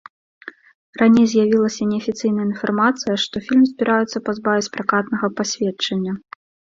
Раней 1.01 1.25
з'явілася 1.33 1.85
неафіцыйная 1.91 2.45
інфармацыя, 2.51 3.15
што 3.23 3.35
фільм 3.49 3.63
збіраюцца 3.73 4.17
пазбавіць 4.31 4.71
пракатнага 4.79 5.31
пасведчання. 5.41 6.15